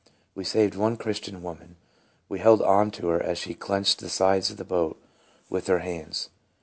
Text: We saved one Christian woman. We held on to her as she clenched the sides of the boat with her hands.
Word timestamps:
We 0.33 0.43
saved 0.45 0.73
one 0.73 0.97
Christian 0.97 1.43
woman. 1.43 1.75
We 2.27 2.39
held 2.39 2.59
on 2.63 2.89
to 2.93 3.09
her 3.09 3.21
as 3.21 3.37
she 3.37 3.53
clenched 3.53 3.99
the 3.99 4.09
sides 4.09 4.49
of 4.49 4.57
the 4.57 4.63
boat 4.63 4.99
with 5.47 5.67
her 5.67 5.77
hands. 5.81 6.29